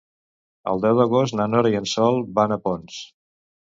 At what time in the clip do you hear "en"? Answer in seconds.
1.83-1.89